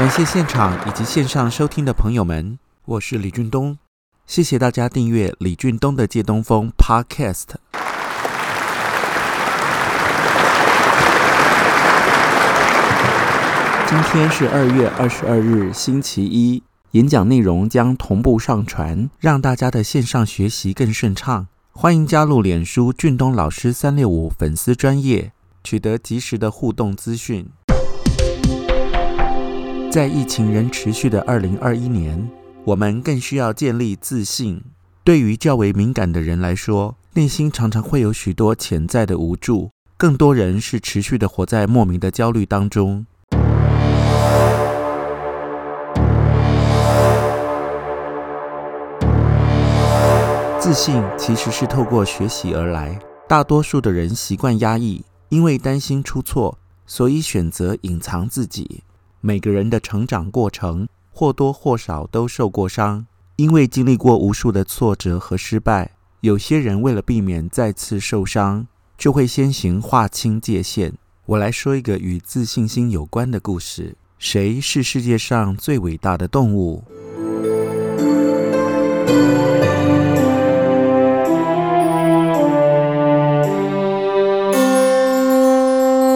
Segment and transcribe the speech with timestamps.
[0.00, 3.76] 感谢现场以及线上收听的朋友们，我是李俊东，
[4.26, 7.44] 谢谢大家订阅李俊东的借东风 Podcast。
[13.86, 21.48] 今天是二月二十二日，星期一，演讲内容将同步上传，让大家的线上学习更顺畅。
[21.72, 25.32] 欢迎加入脸书俊东老师三六五粉丝专业，
[25.62, 27.50] 取得及时的互动资讯。
[29.90, 32.30] 在疫情仍持续的二零二一年，
[32.62, 34.62] 我们更需要建立自信。
[35.02, 39.72] 对于较为敏感的人来说，内心常常会有许多潜在的无助。
[39.96, 43.04] 更多人是持续的活在莫名的焦虑当中。
[50.60, 52.96] 自信其实是透过学习而来。
[53.26, 58.84] 大多数的人习惯压抑，因为担心出错，所以选择隐藏自己。
[59.22, 65.90] 每个人的成长过程或多或少都受过伤，因为经历过无数的挫折和失败。
[66.22, 70.94] 有些人为了避免再次受伤，就会先行划清界限。
[71.26, 76.82] 我来说一个与自信心有关的故事：谁是世界上最伟大的动物？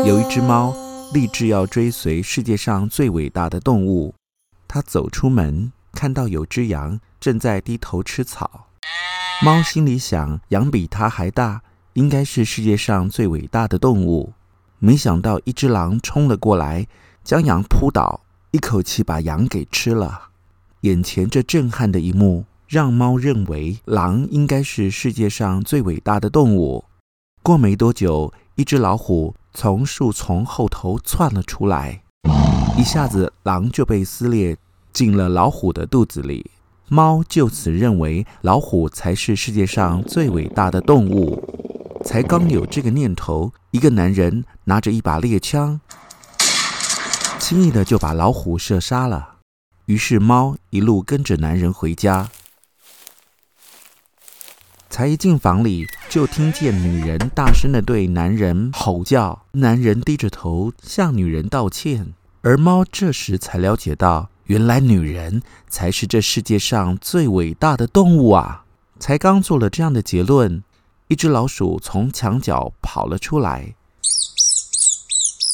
[0.06, 0.83] 有一只猫。
[1.14, 4.12] 立志要追随世界上最伟大的动物。
[4.66, 8.66] 他走出门，看到有只羊正在低头吃草。
[9.40, 11.62] 猫心里想：羊比它还大，
[11.92, 14.32] 应该是世界上最伟大的动物。
[14.80, 16.84] 没想到一只狼冲了过来，
[17.22, 20.30] 将羊扑倒，一口气把羊给吃了。
[20.80, 26.84] 眼前这震撼的一幕，让猫认为狼应该是世界上最伟大的动物。
[27.40, 29.32] 过没多久，一只老虎。
[29.56, 32.02] 从树丛后头窜了出来，
[32.76, 34.56] 一下子狼就被撕裂
[34.92, 36.50] 进了老虎的肚子里。
[36.88, 41.42] 猫就此认为老虎才是世界上最伟大的动物。
[42.04, 45.80] 才刚有这个念头，一个男人拿着一把猎枪，
[47.38, 49.36] 轻易的就把老虎射杀了。
[49.86, 52.28] 于是猫一路跟着男人回家。
[54.90, 68.64] 才一进房里，就听见女人大声的对男人吼叫，男人低着头向女人道歉，而猫这时才了解到，原来女人才是这世界上最伟大的动物啊！
[69.00, 70.62] 才刚做了这样的结论，
[71.08, 73.74] 一只老鼠从墙角跑了出来，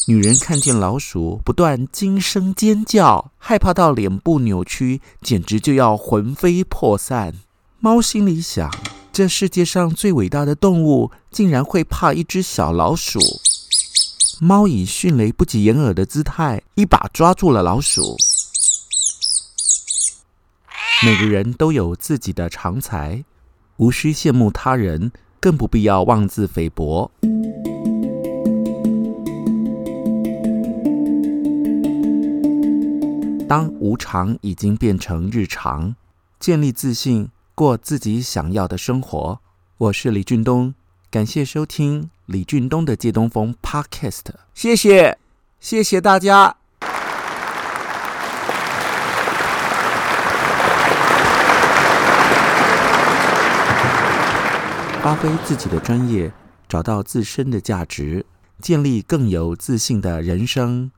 [0.08, 7.36] 女人看见老鼠，不断惊声尖叫，害怕到脸部扭曲，简直就要魂飞魄散。
[7.82, 8.70] 猫心里想。
[9.10, 13.18] 这世界上最伟大的动物竟然会怕一只小老鼠！
[14.38, 18.18] 猫以迅雷不及掩耳的姿态，一把抓住了老鼠。
[21.02, 23.24] 每个人都有自己的长才，
[23.78, 27.10] 无需羡慕他人，更不必要妄自菲薄。
[33.48, 35.96] 当无常已经变成日常，
[36.38, 37.30] 建立自信。
[37.60, 39.38] 过自己想要的生活。
[39.76, 40.72] 我是李俊东，
[41.10, 44.24] 感谢收听李俊东的借东风 Podcast。
[44.54, 45.18] 谢谢，
[45.60, 46.56] 谢谢大家。
[55.02, 56.32] 发挥自己的专业，
[56.66, 58.24] 找到自身的价值，
[58.62, 60.90] 建立更有自信的人生。